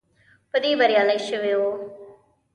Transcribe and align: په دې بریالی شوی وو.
په 0.49 0.57
دې 0.63 0.71
بریالی 0.79 1.19
شوی 1.27 1.53
وو. 1.59 1.71